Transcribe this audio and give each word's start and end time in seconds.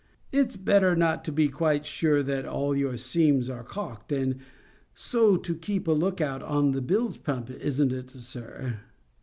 It's 0.31 0.57
better 0.57 0.95
not 0.95 1.23
to 1.25 1.31
be 1.31 1.47
quite 1.47 1.85
sure 1.85 2.23
that 2.23 2.43
all 2.47 2.75
your 2.75 2.97
seams 2.97 3.51
are 3.51 3.63
caulked, 3.63 4.11
and 4.11 4.39
so 4.95 5.37
to 5.37 5.53
keep 5.53 5.87
a 5.87 5.91
look 5.91 6.19
out 6.19 6.41
on 6.41 6.71
the 6.71 6.81
bilge 6.81 7.21
pump; 7.21 7.51
isn't 7.51 7.93
it, 7.93 8.09
sir?" 8.09 8.79